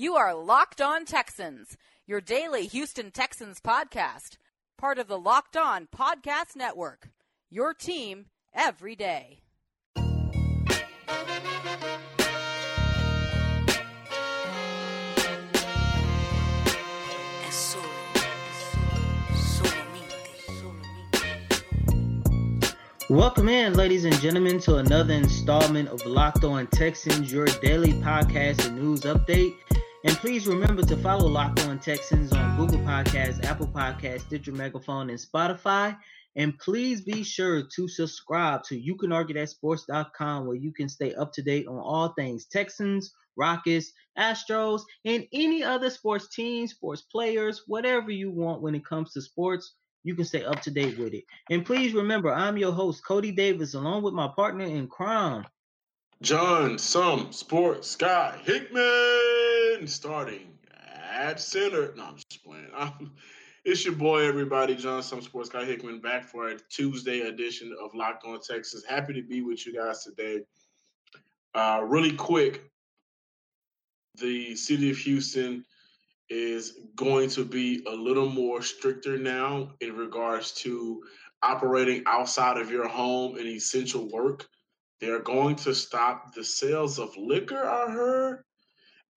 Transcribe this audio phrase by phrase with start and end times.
[0.00, 4.38] You are Locked On Texans, your daily Houston Texans podcast,
[4.78, 7.10] part of the Locked On Podcast Network.
[7.50, 8.24] Your team
[8.54, 9.42] every day.
[23.10, 28.66] Welcome in, ladies and gentlemen, to another installment of Locked On Texans, your daily podcast
[28.66, 29.56] and news update.
[30.02, 35.10] And please remember to follow Locked On Texans on Google Podcasts, Apple Podcasts, Stitcher Megaphone,
[35.10, 35.94] and Spotify.
[36.36, 40.88] And please be sure to subscribe to You Can Argue That Sports.com where you can
[40.88, 46.70] stay up to date on all things Texans, Rockets, Astros, and any other sports teams,
[46.70, 50.70] sports players, whatever you want when it comes to sports you can stay up to
[50.70, 51.24] date with it.
[51.50, 55.44] And please remember, I'm your host, Coty Davis, along with my partner in crime,
[56.22, 58.82] John Some Sports Scott Hickman,
[59.86, 60.58] starting
[61.12, 61.92] at center.
[61.96, 62.68] No, I'm just playing.
[62.76, 63.12] I'm,
[63.64, 67.94] it's your boy, everybody, John Some Sports guy Hickman, back for a Tuesday edition of
[67.94, 68.84] Locked On Texas.
[68.88, 70.40] Happy to be with you guys today.
[71.54, 72.70] Uh, really quick,
[74.18, 75.64] the city of Houston
[76.30, 81.02] is going to be a little more stricter now in regards to
[81.42, 84.46] operating outside of your home and essential work.
[85.00, 88.44] They're going to stop the sales of liquor, I heard,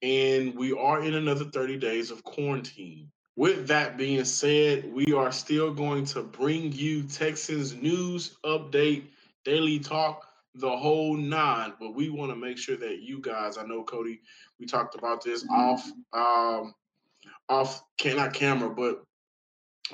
[0.04, 3.10] and we are in another 30 days of quarantine.
[3.38, 9.06] With that being said, we are still going to bring you Texans news, update,
[9.46, 11.74] daily talk, the whole nine.
[11.80, 14.20] But we want to make sure that you guys, I know Coty,
[14.60, 16.76] we talked about this off um,
[17.50, 19.04] off not camera, but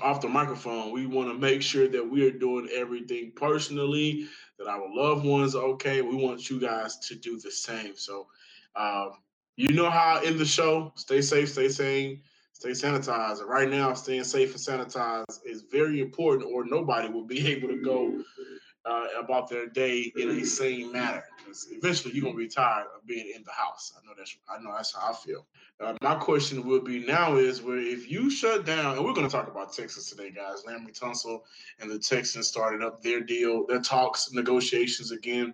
[0.01, 0.91] off the microphone.
[0.91, 5.55] We want to make sure that we are doing everything personally, that our loved ones
[5.55, 6.01] okay.
[6.01, 7.95] We want you guys to do the same.
[7.95, 8.27] So,
[8.75, 9.11] um,
[9.59, 12.21] you know how in the show, stay safe, stay sane,
[12.53, 13.45] stay sanitized.
[13.45, 17.81] right now, staying safe and sanitized is very important, or nobody will be able to
[17.81, 18.23] go
[18.85, 21.25] uh, about their day in a sane manner.
[21.37, 23.91] Because eventually, you're gonna be tired of being in the house.
[23.97, 25.45] I know that's I know that's how I feel.
[25.81, 29.27] Uh, my question will be now is where if you shut down, and we're to
[29.27, 30.63] talk about Texas today, guys.
[30.65, 31.41] Laremy Tunsil
[31.81, 35.53] and the Texans started up their deal, their talks, negotiations again.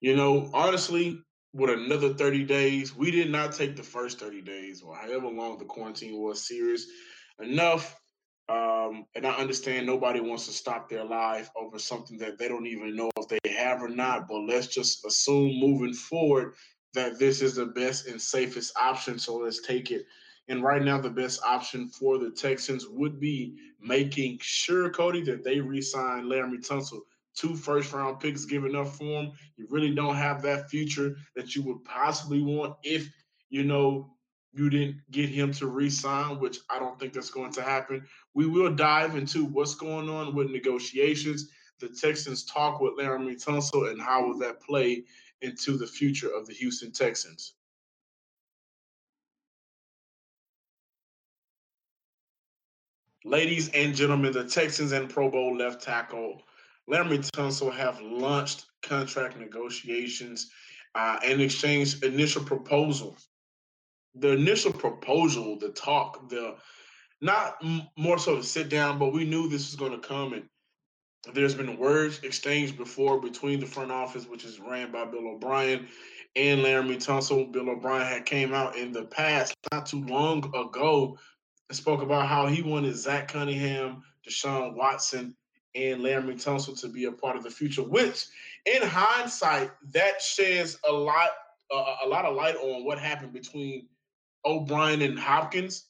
[0.00, 1.20] You know, honestly,
[1.54, 5.56] with another 30 days, we did not take the first 30 days or however long
[5.56, 6.86] the quarantine was serious
[7.40, 7.96] enough.
[8.48, 12.66] Um, and I understand nobody wants to stop their life over something that they don't
[12.66, 14.26] even know if they have or not.
[14.28, 16.54] But let's just assume moving forward
[16.92, 19.18] that this is the best and safest option.
[19.18, 20.04] So let's take it.
[20.48, 25.44] And right now, the best option for the Texans would be making sure, Coty, that
[25.44, 27.00] they re-sign Laremy Tunsil.
[27.34, 29.32] Two first round picks give enough for him.
[29.56, 33.08] You really don't have that future that you would possibly want if
[33.50, 34.14] you know
[34.52, 38.06] you didn't get him to re-sign, which I don't think that's going to happen.
[38.34, 41.48] We will dive into what's going on with negotiations.
[41.80, 45.04] The Texans talk with Laremy Tunsil and how will that play
[45.40, 47.54] into the future of the Houston Texans.
[53.24, 56.42] Ladies and gentlemen, the Texans and Pro Bowl left tackle
[56.90, 60.50] Laremy Tunsil have launched contract negotiations
[60.94, 63.16] uh, and exchanged initial proposal.
[64.16, 66.56] The initial proposal, the talk, the
[67.20, 67.62] not
[67.96, 70.44] more so to sit down, but we knew this was going to come, and
[71.32, 75.88] there's been words exchanged before between the front office, which is ran by Bill O'Brien
[76.36, 77.50] and Laremy Tunsil.
[77.50, 81.16] Bill O'Brien had came out in the past, not too long ago,
[81.70, 85.34] and spoke about how he wanted Zach Cunningham, Deshaun Watson,
[85.74, 87.82] and Laremy Tunsil to be a part of the future.
[87.82, 88.26] Which,
[88.66, 91.30] in hindsight, that sheds a lot
[91.74, 93.86] uh, a lot of light on what happened between
[94.44, 95.86] O'Brien and Hopkins.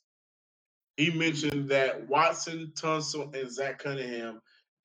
[0.97, 4.41] He mentioned that Watson, Tunsil, and Zach Cunningham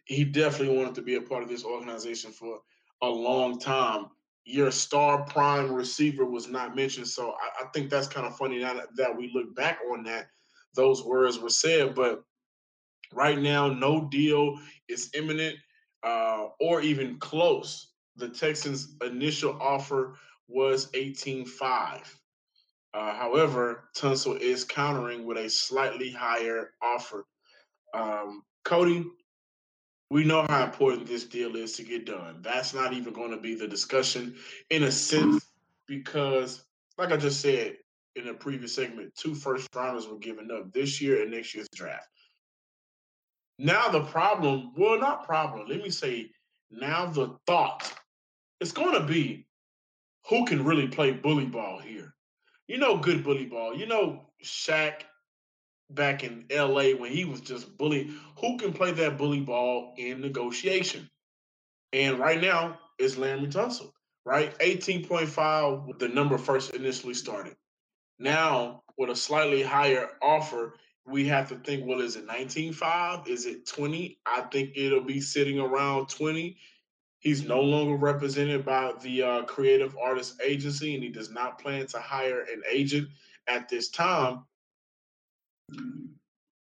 [0.09, 2.59] he definitely wanted to be a part of this organization for
[3.03, 4.07] a long time.
[4.43, 8.57] Your star prime receiver was not mentioned, so I, I think that's kind of funny
[8.57, 10.29] now that, that we look back on that.
[10.73, 12.23] Those words were said, but
[13.13, 14.57] right now, no deal
[14.89, 15.55] is imminent
[16.03, 17.93] uh, or even close.
[18.15, 20.15] The Texans' initial offer
[20.47, 22.01] was 18.5.
[22.93, 27.25] Uh, however, Tunsil is countering with a slightly higher offer.
[27.93, 29.05] Um, Coty,
[30.09, 32.41] we know how important this deal is to get done.
[32.41, 34.35] That's not even going to be the discussion
[34.71, 35.45] in a sense
[35.87, 36.65] because,
[36.97, 37.77] like I just said
[38.15, 41.69] in a previous segment, two first rounders were given up this year and next year's
[41.75, 42.07] draft.
[43.61, 45.67] Now the problem, well, not problem.
[45.67, 46.31] Let me say,
[46.71, 47.93] now the thought,
[48.61, 49.45] it's going to be
[50.29, 52.15] who can really play bully ball here.
[52.67, 53.75] You know, good bully ball.
[53.75, 55.01] You know, Shaq
[55.89, 58.11] back in LA when he was just bully.
[58.39, 61.09] Who can play that bully ball in negotiation?
[61.91, 63.91] And right now, it's Laremy Tunsil,
[64.25, 64.57] right?
[64.59, 67.55] 18.5, the number first initially started.
[68.19, 70.75] Now, with a slightly higher offer,
[71.09, 73.27] we have to think, well, is it 19.5?
[73.27, 74.19] Is it 20?
[74.25, 76.57] I think it'll be sitting around 20.
[77.19, 81.85] He's no longer represented by the uh, Creative Artist Agency, and he does not plan
[81.87, 83.09] to hire an agent
[83.47, 84.43] at this time.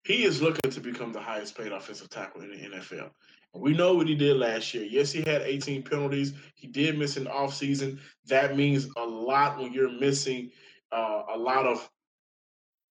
[0.05, 3.11] He is looking to become the highest paid offensive tackle in the NFL.
[3.55, 4.85] And we know what he did last year.
[4.85, 6.33] Yes, he had 18 penalties.
[6.55, 7.99] He did miss an offseason.
[8.27, 10.51] That means a lot when you're missing
[10.91, 11.89] uh, a lot of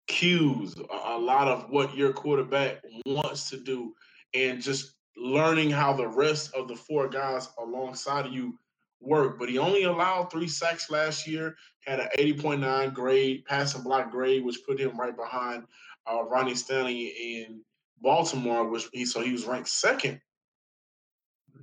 [0.06, 0.74] cues,
[1.06, 3.94] a lot of what your quarterback wants to do,
[4.34, 8.58] and just learning how the rest of the four guys alongside of you
[9.00, 9.38] work.
[9.38, 14.44] But he only allowed three sacks last year, had an 80.9 grade, passing block grade,
[14.44, 15.64] which put him right behind
[16.10, 17.60] uh, Ronnie Stanley in
[18.00, 20.20] Baltimore, which he so he was ranked second.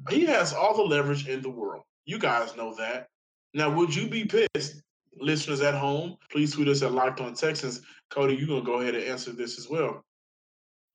[0.09, 1.83] He has all the leverage in the world.
[2.05, 3.07] You guys know that.
[3.53, 4.81] Now, would you be pissed,
[5.19, 6.17] listeners at home?
[6.31, 7.81] Please tweet us at Locked On Texans.
[8.11, 10.03] Coty, you're gonna go ahead and answer this as well.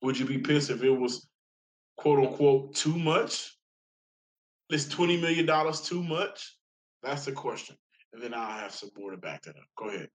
[0.02, 1.26] Would you be pissed if it was
[1.96, 3.56] quote unquote too much?
[4.70, 6.56] Is twenty million dollars too much?
[7.02, 7.76] That's the question.
[8.12, 9.64] And then I'll have some more to back that up.
[9.76, 10.08] Go ahead.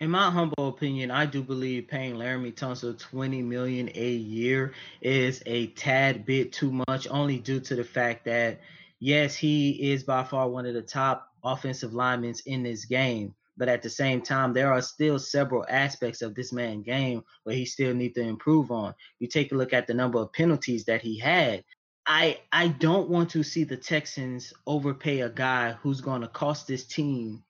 [0.00, 5.42] In my humble opinion, I do believe paying Laremy Tunsil 20 million a year is
[5.44, 8.60] a tad bit too much, only due to the fact that
[9.00, 13.34] yes, he is by far one of the top offensive linemen in this game.
[13.58, 17.56] But at the same time, there are still several aspects of this man game where
[17.56, 18.94] he still needs to improve on.
[19.20, 21.64] You take a look at the number of penalties that he had.
[22.06, 26.68] I I don't want to see the Texans overpay a guy who's going to cost
[26.68, 27.44] this team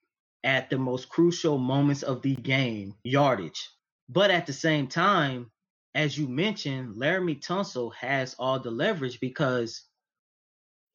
[0.45, 3.71] at the most crucial moments of the game yardage.
[4.09, 5.51] But at the same time,
[5.95, 9.83] as you mentioned, Laremy Tunsil has all the leverage because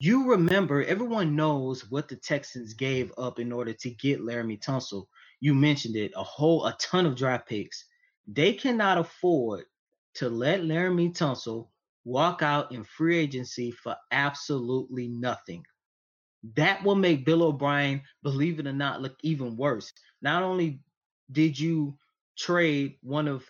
[0.04, 5.06] you remember everyone knows what the Texans gave up in order to get Laremy Tunsil.
[5.40, 7.86] You mentioned it, a whole a ton of draft picks.
[8.28, 9.64] They cannot afford
[10.16, 11.70] to let Laremy Tunsil
[12.04, 15.64] walk out in free agency for absolutely nothing.
[16.58, 19.94] That will make Bill O'Brien, believe it or not, look even worse.
[20.22, 20.82] Not only
[21.32, 21.98] did you
[22.38, 23.50] trade one of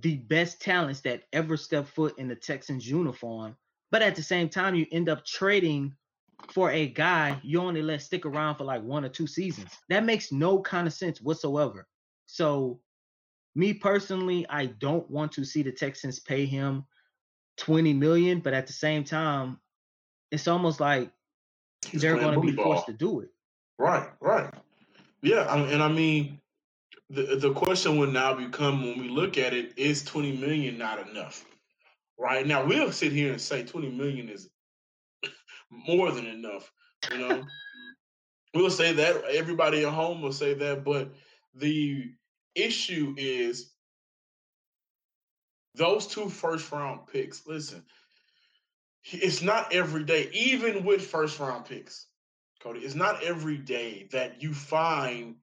[0.00, 3.56] the best talents that ever stepped foot in the Texans uniform,
[3.96, 5.96] but at the same time, you end up trading
[6.50, 9.70] for a guy you only let stick around for like one or two seasons.
[9.88, 11.88] That makes no kind of sense whatsoever.
[12.26, 12.78] So,
[13.54, 16.84] me personally, I don't want to see the Texans pay him
[17.56, 19.58] 20 million, but at the same time,
[20.30, 21.10] it's almost like
[21.90, 23.30] He's they're going to be forced to do it.
[23.78, 24.52] Right, right.
[25.22, 26.38] Yeah, and I mean,
[27.08, 31.08] the the question would now become when we look at it: Is twenty million not
[31.08, 31.46] enough?
[32.18, 34.48] Right now, we'll sit here and say twenty million is
[35.70, 36.72] more than enough.
[37.10, 37.44] You know,
[38.54, 39.24] we'll say that.
[39.24, 41.12] Everybody at home will say that, but
[41.54, 42.10] the
[42.54, 43.72] issue is
[45.74, 47.46] those two first round picks.
[47.46, 47.82] Listen,
[49.04, 52.06] it's not every day, even with first round picks,
[52.62, 55.36] Coty, it's not every day that you find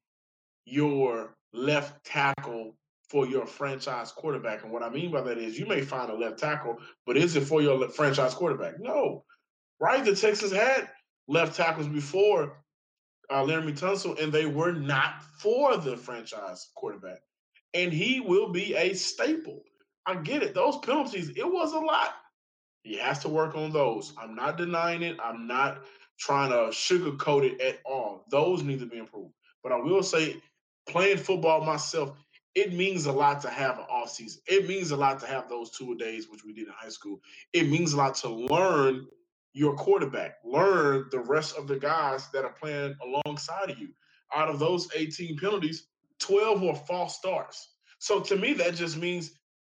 [0.65, 2.75] your left tackle
[3.13, 4.63] for your franchise quarterback.
[4.63, 7.35] And what I mean by that is you may find a left tackle, but is
[7.35, 8.79] it for your franchise quarterback?
[8.79, 9.23] No.
[9.79, 10.03] Right?
[10.03, 10.89] The Texans had
[11.27, 12.57] left tackles before
[13.29, 17.19] uh, Laremy Tunsil, and they were not for the franchise quarterback.
[17.75, 19.61] And he will be a staple.
[20.07, 20.55] I get it.
[20.55, 22.15] Those penalties, it was a lot.
[22.81, 24.13] He has to work on those.
[24.19, 25.17] I'm not denying it.
[25.23, 25.83] I'm not
[26.19, 28.25] trying to sugarcoat it at all.
[28.31, 29.33] Those need to be improved.
[29.61, 30.37] But I will say,
[30.89, 32.17] playing football myself,
[32.55, 34.41] it means a lot to have an off season.
[34.47, 37.19] It means a lot to have those two days, which we did in high school.
[37.53, 39.07] It means a lot to learn
[39.53, 43.89] your quarterback, learn the rest of the guys that are playing alongside of you.
[44.35, 45.87] Out of those 18 penalties,
[46.19, 47.75] 12 were false starts.
[47.99, 49.31] So to me, that just means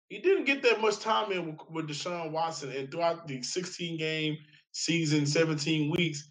[0.10, 3.98] he didn't get that much time in with, with Deshaun Watson, and throughout the 16
[3.98, 4.38] game
[4.72, 6.30] season, 17 weeks,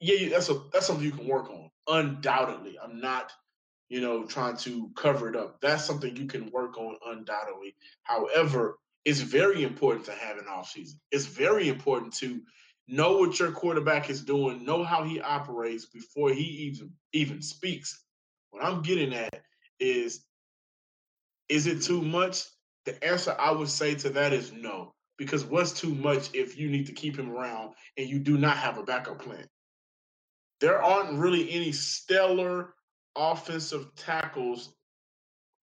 [0.00, 1.70] yeah, that's a that's something you can work on.
[1.86, 3.32] Undoubtedly, I'm not,
[3.88, 5.60] you know, trying to cover it up.
[5.60, 7.74] That's something you can work on undoubtedly.
[8.02, 10.98] However, it's very important to have an offseason.
[11.10, 12.42] It's very important to
[12.86, 18.04] know what your quarterback is doing, know how he operates before he even even speaks.
[18.50, 19.42] What I'm getting at
[19.80, 20.24] is
[21.48, 22.44] is it too much?
[22.84, 26.68] The answer I would say to that is no, because what's too much if you
[26.68, 29.46] need to keep him around and you do not have a backup plan?
[30.60, 32.74] There aren't really any stellar
[33.18, 34.70] offensive tackles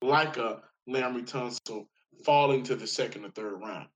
[0.02, 1.88] like a Laremy Tunsil
[2.24, 3.88] falling to the second or third round.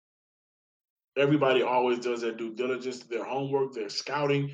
[1.18, 4.52] Everybody always does their due diligence, their homework, their scouting.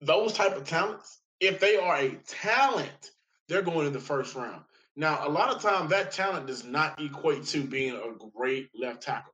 [0.00, 3.10] Those type of talents, if they are a talent,
[3.48, 4.62] they're going in the first round.
[4.94, 9.02] Now, a lot of time that talent does not equate to being a great left
[9.02, 9.32] tackle.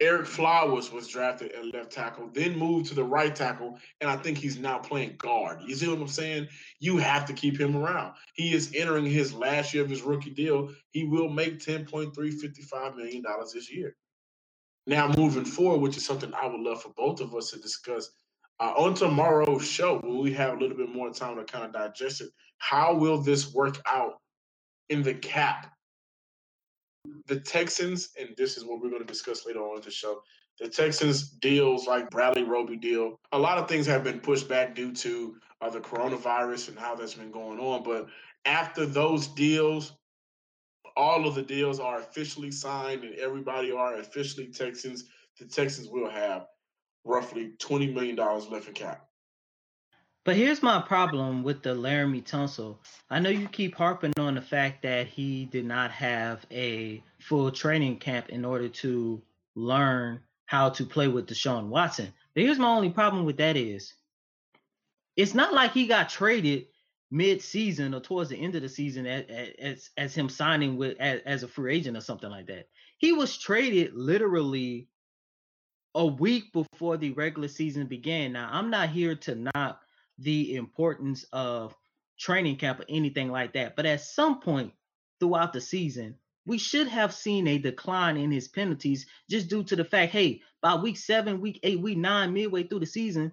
[0.00, 4.16] Ereck Flowers was drafted at left tackle, then moved to the right tackle, and I
[4.16, 5.60] think he's now playing guard.
[5.66, 6.48] You see what I'm saying?
[6.78, 8.14] You have to keep him around.
[8.32, 10.70] He is entering his last year of his rookie deal.
[10.92, 13.94] He will make $10.355 million this year.
[14.86, 18.10] Now, moving forward, which is something I would love for both of us to discuss
[18.58, 21.72] uh, on tomorrow's show, when we have a little bit more time to kind of
[21.72, 22.28] digest it,
[22.58, 24.18] how will this work out
[24.90, 25.72] in the cap
[27.26, 30.22] the Texans, and this is what we're going to discuss later on in the show.
[30.58, 33.18] The Texans deals like Bradley Roby deal.
[33.32, 36.94] A lot of things have been pushed back due to uh, the coronavirus and how
[36.94, 37.82] that's been going on.
[37.82, 38.08] But
[38.44, 39.92] after those deals,
[40.96, 45.04] all of the deals are officially signed and everybody are officially Texans.
[45.38, 46.46] The Texans will have
[47.04, 49.06] roughly $20 million left in cap.
[50.30, 52.76] But here's my problem with the Laremy Tunsil.
[53.10, 57.50] I know you keep harping on the fact that he did not have a full
[57.50, 59.20] training camp in order to
[59.56, 62.12] learn how to play with Deshaun Watson.
[62.32, 63.92] But here's my only problem with that is
[65.16, 66.66] it's not like he got traded
[67.10, 69.24] mid-season or towards the end of the season as
[69.58, 72.68] as, as him signing with as, as a free agent or something like that.
[72.98, 74.86] He was traded literally
[75.96, 78.34] a week before the regular season began.
[78.34, 79.80] Now, I'm not here to knock
[80.20, 81.74] the importance of
[82.18, 83.76] training camp or anything like that.
[83.76, 84.72] But at some point
[85.18, 89.76] throughout the season, we should have seen a decline in his penalties just due to
[89.76, 93.32] the fact, hey, by week seven, week eight, week nine, midway through the season,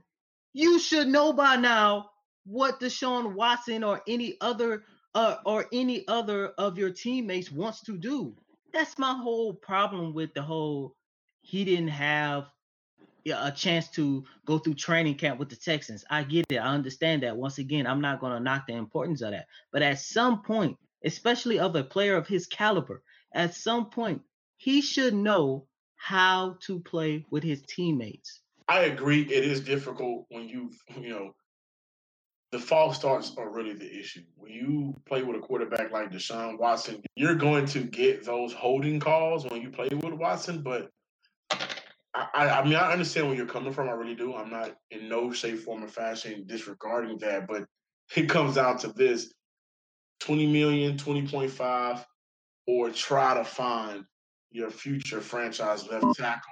[0.53, 2.09] you should know by now
[2.45, 4.83] what Deshaun Watson or any other
[5.15, 8.35] uh, or any other of your teammates wants to do.
[8.73, 10.95] That's my whole problem with the whole
[11.41, 12.45] he didn't have
[13.31, 16.05] a chance to go through training camp with the Texans.
[16.09, 16.57] I get it.
[16.57, 17.37] I understand that.
[17.37, 19.47] Once again, I'm not going to knock the importance of that.
[19.71, 23.03] But at some point, especially of a player of his caliber,
[23.33, 24.21] at some point,
[24.57, 25.65] he should know
[25.95, 28.39] how to play with his teammates.
[28.67, 29.21] I agree.
[29.21, 31.33] It is difficult when you, you know,
[32.51, 34.23] the false starts are really the issue.
[34.35, 38.99] When you play with a quarterback like Deshaun Watson, you're going to get those holding
[38.99, 40.89] calls when you play with Watson, but
[42.33, 43.89] I, I mean, I understand where you're coming from.
[43.89, 44.35] I really do.
[44.35, 47.65] I'm not in no shape, form, or fashion disregarding that, but
[48.15, 49.33] it comes down to this
[50.21, 52.05] 20 million, 20.5,
[52.65, 54.03] or try to find
[54.51, 56.51] your future franchise left tackle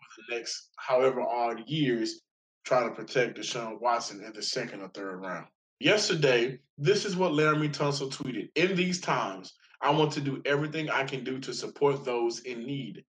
[0.00, 2.20] for the next however odd years,
[2.64, 5.46] try to protect Deshaun Watson in the second or third round.
[5.78, 8.50] Yesterday, this is what Laremy Tunsil tweeted.
[8.54, 12.66] In these times, I want to do everything I can do to support those in
[12.66, 13.02] need.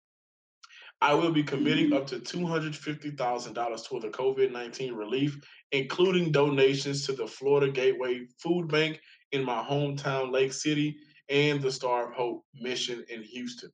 [1.01, 5.39] I will be committing up to $250,000 toward the COVID 19 relief,
[5.71, 10.95] including donations to the Florida Gateway Food Bank in my hometown, Lake City,
[11.29, 13.71] and the Star of Hope mission in Houston.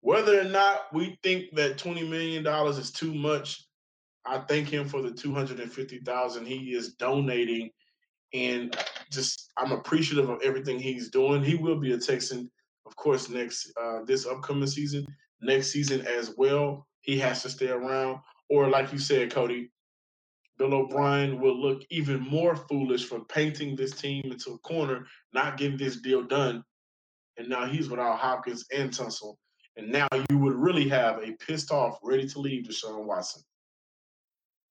[0.00, 3.66] Whether or not we think that $20 million is too much,
[4.24, 7.70] I thank him for the 250,000 he is donating
[8.32, 8.76] and
[9.10, 11.42] just I'm appreciative of everything he's doing.
[11.42, 12.50] He will be a Texan,
[12.86, 15.06] of course, next uh, this upcoming season
[15.44, 16.86] next season as well.
[17.00, 18.20] He has to stay around.
[18.50, 19.68] Or, like you said, Coty,
[20.58, 25.56] Bill O'Brien will look even more foolish for painting this team into a corner, not
[25.56, 26.62] getting this deal done.
[27.36, 29.36] And now he's without Hopkins and Tunsil.
[29.76, 33.42] And now you would really have a pissed off, ready to leave Deshaun Watson.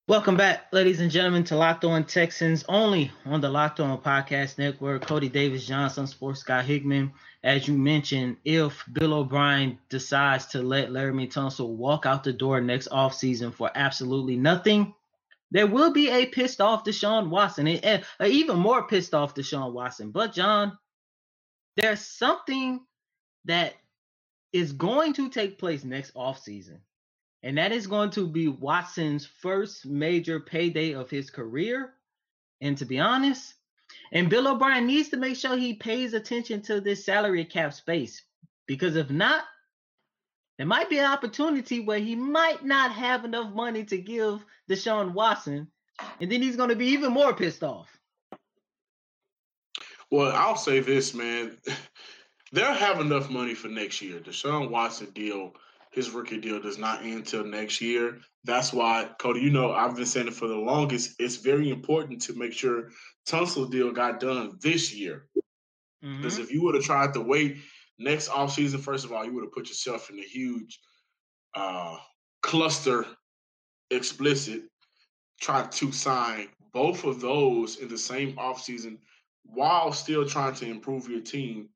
[0.05, 4.57] Welcome back, ladies and gentlemen, to Locked On Texans, only on the Locked On Podcast
[4.57, 5.05] Network.
[5.05, 7.13] Coty Davis Johnson, Sports Guy Hickman.
[7.41, 12.60] As you mentioned, if Bill O'Brien decides to let Laremy Tunsil walk out the door
[12.60, 14.93] next offseason for absolutely nothing,
[15.51, 19.36] there will be a pissed off Deshaun Watson, and, and uh, even more pissed off
[19.36, 20.12] Deshaun Watson.
[20.12, 20.77] But, John,
[21.77, 22.81] there's something
[23.45, 23.74] that
[24.51, 26.79] is going to take place next offseason
[27.44, 31.94] and that is going to be Watson's first major payday of his career.
[32.62, 33.54] And to be honest,
[34.14, 38.24] and Bill O'Brien needs to make sure he pays attention to this salary cap space
[38.66, 39.44] because if not,
[40.58, 45.14] there might be an opportunity where he might not have enough money to give Deshaun
[45.14, 45.68] Watson,
[46.22, 47.90] and then he's going to be even more pissed off.
[50.12, 51.58] Well, I'll say this, man.
[52.52, 54.20] They'll have enough money for next year.
[54.20, 55.56] Deshaun Watson deal
[55.94, 58.20] his rookie deal does not end until next year.
[58.44, 61.16] That's why, Coty, you know, I've been saying it for the longest.
[61.20, 62.90] It's very important to make sure
[63.28, 65.28] Tunsil deal got done this year.
[66.02, 66.44] Because Mhm.
[66.44, 67.58] if you would have tried to wait
[68.00, 70.80] next offseason, first of all, you would have put yourself in a huge
[71.56, 72.00] uh,
[72.42, 73.06] cluster
[73.92, 74.64] explicit.
[75.40, 78.98] Try to sign both of those in the same offseason
[79.44, 81.70] while still trying to improve your team.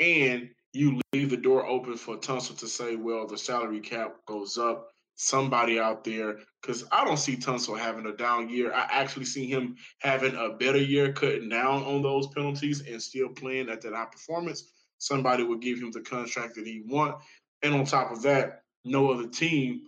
[0.00, 4.56] And you leave the door open for Tunsil to say, well, the salary cap goes
[4.58, 4.88] up.
[5.14, 8.72] Somebody out there, because I don't see Tunsil having a down year.
[8.72, 13.28] I actually see him having a better year, cutting down on those penalties and still
[13.28, 14.72] playing at that high performance.
[14.98, 17.16] Somebody would give him the contract that he want,
[17.62, 19.82] and on top of that, no other team.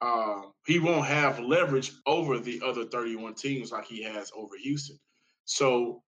[0.00, 4.98] Uh, he won't have leverage over the other 31 teams like he has over Houston.
[5.44, 6.02] So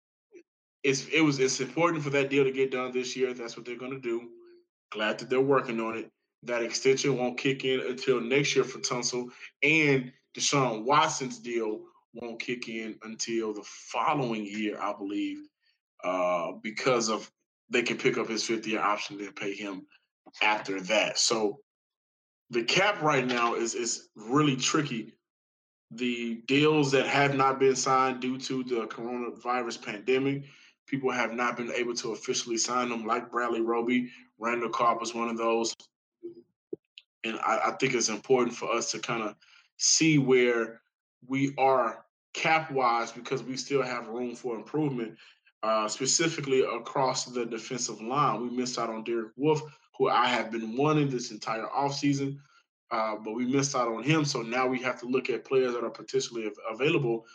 [0.83, 3.33] it's it was it's important for that deal to get done this year.
[3.33, 4.29] That's what they're going to do.
[4.91, 6.11] Glad that they're working on it.
[6.43, 9.31] That extension won't kick in until next year for Tunsil,
[9.63, 11.81] and Deshaun Watson's deal
[12.15, 15.39] won't kick in until the following year, I believe,
[16.05, 17.31] uh, because of
[17.71, 19.87] they can pick up his fifth year option and pay him
[20.43, 21.19] after that.
[21.19, 21.61] So
[22.51, 25.15] the cap right now is is really tricky.
[25.93, 30.45] The deals that have not been signed due to the coronavirus pandemic,
[30.87, 34.11] people have not been able to officially sign them, like Bradley Roby.
[34.39, 35.75] Randall Cobb was one of those.
[37.25, 39.37] And I, I think it's important for us to kind of
[39.77, 40.81] see where
[41.27, 45.17] we are cap wise because we still have room for improvement,
[45.63, 48.43] uh, specifically across the defensive line.
[48.43, 49.63] We missed out on Derek Wolfe,
[49.97, 52.39] who I have been wanting this entire offseason,
[52.91, 54.25] uh, but we missed out on him.
[54.25, 57.27] So now we have to look at players that are potentially av- available,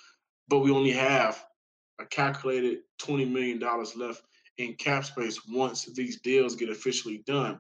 [0.50, 1.46] but we only have
[2.00, 3.60] a calculated $20 million
[3.96, 4.22] left
[4.58, 7.60] in cap space once these deals get officially done.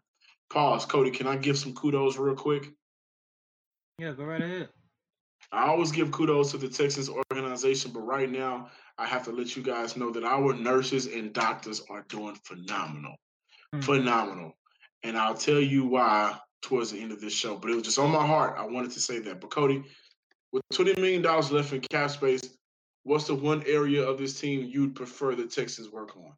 [0.50, 0.86] Pause.
[0.86, 2.70] Coty, can I give some kudos real quick?
[4.00, 4.70] Yeah, go right ahead.
[5.52, 9.56] I always give kudos to the Texans organization, but right now I have to let
[9.56, 13.16] you guys know that our nurses and doctors are doing phenomenal.
[13.74, 13.84] Mhm.
[13.84, 14.58] Phenomenal.
[15.04, 17.56] And I'll tell you why towards the end of this show.
[17.56, 18.56] But it was just on my heart.
[18.58, 19.40] I wanted to say that.
[19.40, 19.86] But Coty,
[20.52, 22.57] with $20 million left in cap space,
[23.08, 26.34] what's the one area of this team you'd prefer the Texans work on?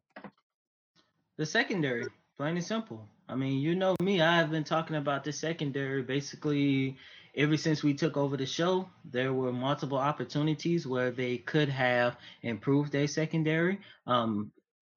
[1.36, 2.06] The secondary,
[2.36, 3.08] plain and simple.
[3.28, 6.96] I mean, you know me, I have been talking about the secondary basically
[7.34, 8.88] ever since we took over the show.
[9.04, 13.80] There were multiple opportunities where they could have improved their secondary.
[14.06, 14.52] Um,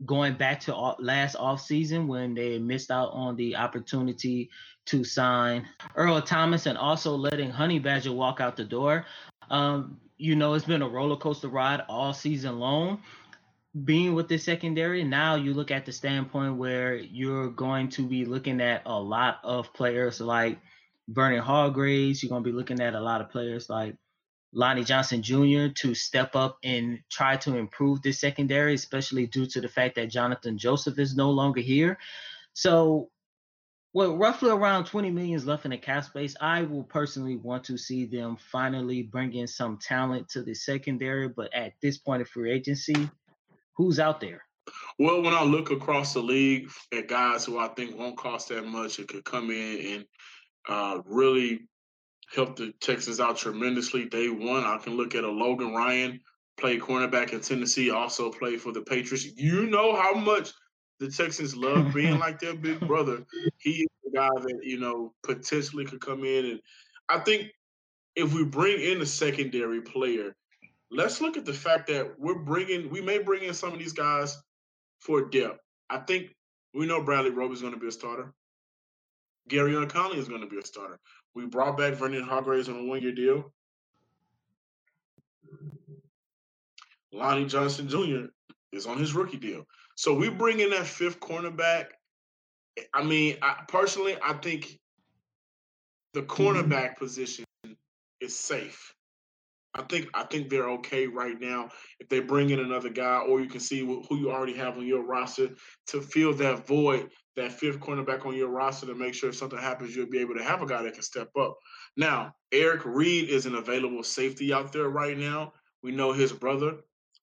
[0.05, 4.49] going back to last offseason when they missed out on the opportunity
[4.85, 9.05] to sign Earl Thomas and also letting Honey Badger walk out the door.
[9.49, 13.01] Um, you know, it's been a roller coaster ride all season long
[13.83, 18.25] being with the secondary, now you look at the standpoint where you're going to be
[18.25, 20.59] looking at a lot of players like
[21.07, 22.21] Vernon Hargreaves.
[22.21, 23.95] You're going to be looking at a lot of players like
[24.53, 25.69] Lonnie Johnson Jr.
[25.73, 30.11] to step up and try to improve this secondary, especially due to the fact that
[30.11, 31.97] Johnathan Joseph is no longer here.
[32.53, 33.09] So,
[33.93, 37.77] with roughly around 20 millions left in the cap space, I will personally want to
[37.77, 41.27] see them finally bring in some talent to the secondary.
[41.27, 43.09] But at this point of free agency,
[43.75, 44.43] who's out there?
[44.97, 48.65] Well, when I look across the league at guys who I think won't cost that
[48.65, 50.05] much and could come in and
[50.67, 51.61] uh, really
[52.33, 56.19] help the Texans out tremendously day one, I can look at a Logan Ryan,
[56.57, 59.25] played cornerback in Tennessee, also played for the Patriots.
[59.35, 60.51] You know how much
[60.99, 63.25] the Texans love being like their big brother.
[63.59, 66.45] He is the guy that, you know, potentially could come in.
[66.45, 66.59] And
[67.09, 67.51] I think
[68.15, 70.35] if we bring in a secondary player,
[70.91, 73.93] let's look at the fact that we're bringing, we may bring in some of these
[73.93, 74.37] guys
[74.99, 75.59] for depth.
[75.89, 76.35] I think
[76.73, 78.33] we know Bradley Roby is going to be a starter.
[79.49, 80.99] Gary Conley is going to be a starter.
[81.35, 83.51] We brought back Vernon Hargreaves on a one year deal.
[87.11, 88.27] Lonnie Johnson Jr.
[88.71, 89.65] is on his rookie deal.
[89.95, 91.87] So we bring in that fifth cornerback.
[92.93, 94.79] I mean, I, personally, I think
[96.13, 96.43] the mm-hmm.
[96.43, 97.45] cornerback position
[98.21, 98.93] is safe.
[99.75, 101.69] I think I think they're okay right now.
[101.99, 104.85] If they bring in another guy, or you can see who you already have on
[104.85, 105.49] your roster
[105.87, 109.57] to fill that void, that fifth cornerback on your roster to make sure if something
[109.57, 111.57] happens, you'll be able to have a guy that can step up.
[111.97, 115.53] Now, Eric Reid is an available safety out there right now.
[115.81, 116.75] We know his brother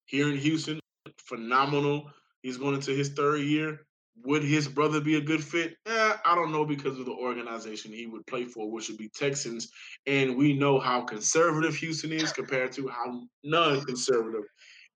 [0.07, 0.81] here in Houston,
[1.19, 2.11] phenomenal.
[2.43, 3.81] He's going into his third year.
[4.25, 5.77] Would his brother be a good fit?
[5.87, 9.11] Eh, I don't know because of the organization he would play for, which would be
[9.15, 9.71] Texans.
[10.07, 14.45] And we know how conservative Houston is compared to how non-conservative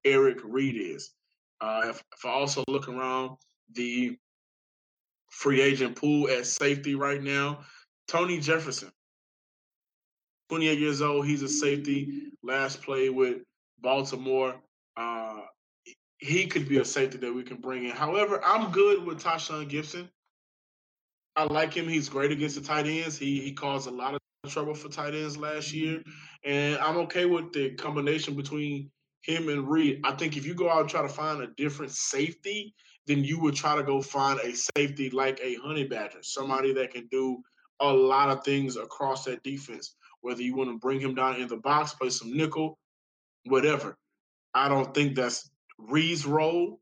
[0.05, 1.13] Eric Reid is.
[1.61, 3.37] Uh, if, if I also look around
[3.73, 4.17] the
[5.31, 7.61] free agent pool at safety right now,
[8.09, 8.91] Tony Jefferson,
[10.51, 11.27] 28 years old.
[11.27, 12.31] He's a safety.
[12.43, 13.39] Last play with
[13.81, 14.55] Baltimore.
[14.97, 15.41] Uh,
[16.19, 17.91] he could be a safety that we can bring in.
[17.91, 20.09] However, I'm good with Tashaun Gipson.
[21.37, 21.89] I like him.
[21.89, 23.19] He's great against the tight ends.
[23.19, 26.51] He he caused a lot of trouble for tight ends last year, mm-hmm.
[26.51, 28.91] and I'm okay with the combination between
[29.23, 30.01] him and Reid.
[30.05, 32.75] I think if you go out and try to find a different safety,
[33.07, 36.23] then you would try to go find a safety like a Honey Badger, mm-hmm.
[36.23, 37.43] somebody that can do
[37.81, 39.97] a lot of things across that defense.
[40.21, 42.79] Whether you want to bring him down in the box, play some nickel,
[43.45, 43.97] whatever.
[44.55, 46.81] I don't think that's Reid's role,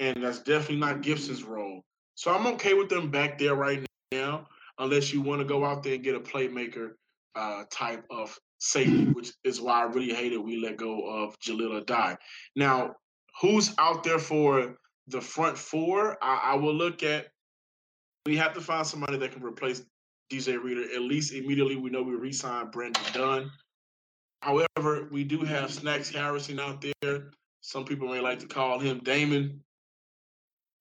[0.00, 1.82] and that's definitely not Gipson's role.
[2.14, 4.46] So I'm okay with them back there right now,
[4.78, 6.92] unless you want to go out there and get a playmaker
[7.34, 11.82] uh, type of safety, which is why I really hated we let go of Jahleel
[11.82, 12.16] Addae.
[12.54, 12.94] Now,
[13.40, 14.76] who's out there for
[15.08, 16.16] the front four?
[16.22, 17.28] I, I will look at.
[18.24, 19.82] We have to find somebody that can replace
[20.32, 20.94] DJ Reader.
[20.94, 23.50] At least immediately, we know we re-signed Brandon Dunn.
[24.42, 27.30] However, we do have Snacks Harrison out there.
[27.62, 29.62] Some people may like to call him Damon.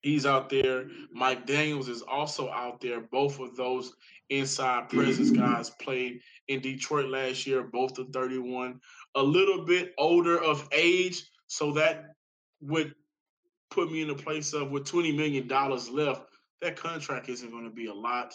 [0.02, 0.88] He's out there.
[1.13, 3.02] Mike Daniels is also out there.
[3.02, 3.94] Both of those
[4.30, 8.80] inside presence guys played in Detroit last year, both of 31.
[9.15, 12.15] A little bit older of age, so that
[12.62, 12.96] would
[13.70, 16.24] put me in a place of with $20 million left,
[16.62, 18.34] that contract isn't going to be a lot.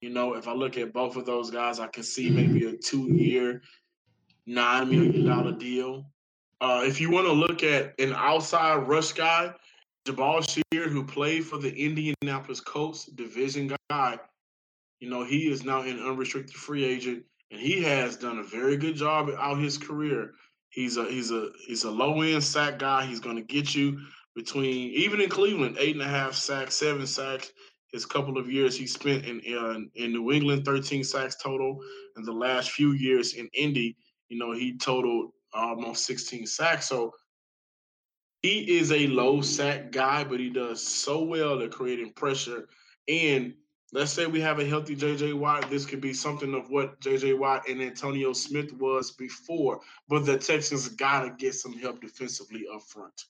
[0.00, 2.76] You know, if I look at both of those guys, I can see maybe a
[2.76, 3.62] two year,
[4.48, 6.10] $9 million deal.
[6.60, 9.54] Uh, if you want to look at an outside rush guy,
[10.06, 14.18] Jabaal Sheard, who played for the Indianapolis Colts division guy,
[15.00, 18.76] you know, he is now an unrestricted free agent, and he has done a very
[18.76, 20.32] good job out his career.
[20.70, 23.04] He's a he's a he's a low end sack guy.
[23.04, 23.98] He's going to get you
[24.34, 27.52] between even in Cleveland, eight and a half sacks, seven sacks.
[27.92, 29.40] His couple of years he spent in
[29.94, 31.78] in New England, thirteen sacks total.
[32.16, 33.96] In the last few years in Indy,
[34.28, 36.88] you know, he totaled almost sixteen sacks.
[36.88, 37.14] So
[38.42, 42.68] he is a low sack guy, but he does so well at creating pressure.
[43.08, 43.54] And
[43.92, 47.38] let's say we have a healthy JJ Watt, this could be something of what JJ
[47.38, 49.80] Watt and Antonio Smith was before.
[50.08, 53.24] But the Texans gotta get some help defensively up front.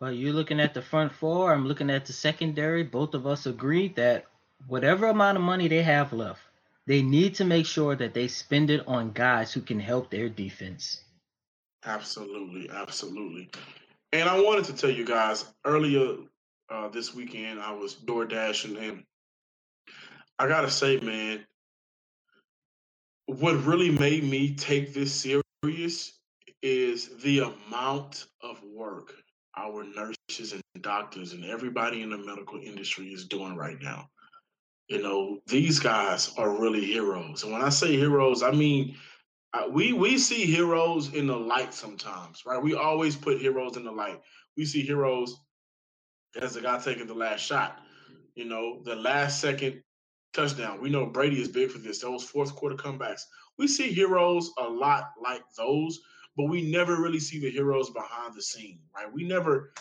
[0.00, 1.52] Well, you're looking at the front four.
[1.52, 2.82] I'm looking at the secondary.
[2.82, 4.26] Both of us agree that
[4.66, 6.40] whatever amount of money they have left,
[6.86, 10.28] they need to make sure that they spend it on guys who can help their
[10.28, 11.02] defense.
[11.84, 13.50] Absolutely, absolutely.
[14.12, 16.16] And I wanted to tell you guys earlier
[16.70, 19.04] uh, this weekend, I was door dashing, and
[20.38, 21.44] I gotta say, man,
[23.26, 26.18] what really made me take this serious
[26.62, 29.12] is the amount of work
[29.56, 34.08] our nurses and doctors and everybody in the medical industry is doing right now.
[34.88, 37.42] You know, these guys are really heroes.
[37.42, 38.96] And when I say heroes, I mean
[39.52, 42.62] uh, we we see heroes in the light sometimes, right?
[42.62, 44.20] We always put heroes in the light.
[44.56, 45.34] We see heroes
[46.40, 47.78] as the guy taking the last shot,
[48.34, 49.82] you know, the last second
[50.34, 50.80] touchdown.
[50.82, 52.00] We know Brady is big for this.
[52.00, 53.22] Those fourth quarter comebacks.
[53.58, 55.98] We see heroes a lot like those,
[56.36, 59.10] but we never really see the heroes behind the scene, right?
[59.12, 59.72] We never.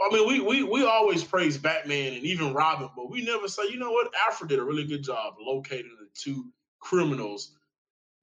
[0.00, 3.64] I mean, we we we always praise Batman and even Robin, but we never say,
[3.70, 4.12] you know what?
[4.26, 6.46] Alfred did a really good job locating the two
[6.80, 7.52] criminals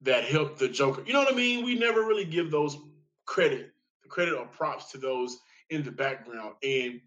[0.02, 1.02] that helped the Joker.
[1.06, 1.64] You know what I mean?
[1.64, 2.76] We never really give those
[3.24, 5.38] credit, the credit or props to those
[5.70, 6.54] in the background.
[6.62, 7.00] And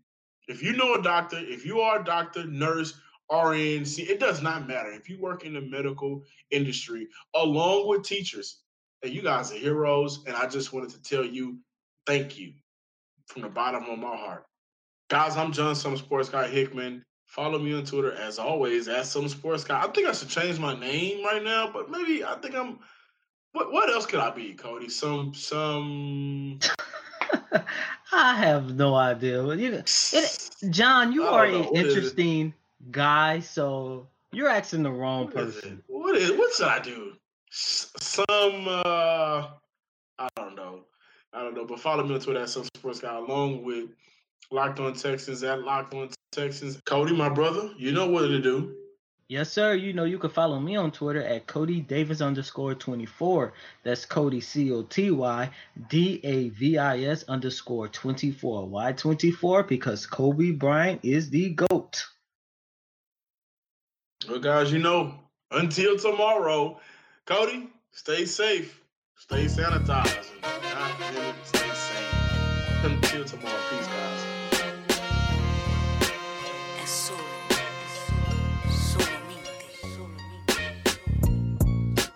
[0.48, 2.94] if you know a doctor, if you are a doctor, nurse,
[3.32, 4.92] RN, it does not matter.
[4.92, 8.60] If you work in the medical industry, along with teachers,
[9.06, 10.24] and you guys are heroes.
[10.26, 11.58] And I just wanted to tell you,
[12.06, 12.54] thank you
[13.28, 14.46] from the bottom of my heart.
[15.16, 17.02] Guys, I'm John Some Sports Guy Hickman.
[17.24, 19.82] Follow me on Twitter as always at some sports guy.
[19.82, 22.80] I think I should change my name right now, but maybe I think I'm.
[23.54, 24.92] What what else could I be, Coty?
[24.92, 26.60] Some some.
[28.12, 29.42] I have no idea.
[29.56, 32.54] You, it, John, you are an interesting
[32.92, 35.78] guy, so you're asking the wrong what person.
[35.78, 37.14] Is what is what should I do?
[37.52, 39.48] Some uh
[40.20, 40.82] I don't know.
[41.32, 41.64] I don't know.
[41.64, 43.92] But follow me on Twitter at some sports guy along with
[44.52, 46.78] Locked on Texans at Locked on Texans.
[46.86, 48.76] Coty, my brother, you know what to do.
[49.28, 49.74] Yes, sir.
[49.74, 53.54] You know you can follow me on Twitter at Coty Davis underscore twenty four.
[53.84, 55.50] That's Coty C O T Y
[55.90, 58.68] D A V I S underscore twenty four.
[58.68, 59.64] Why twenty four?
[59.64, 62.06] Because Kobe Bryant is the goat.
[64.30, 65.16] Well, guys, you know,
[65.50, 66.80] until tomorrow,
[67.26, 68.80] Coty, stay safe,
[69.16, 72.84] stay sanitized, and stay safe.
[72.84, 74.25] Until tomorrow, peace, guys.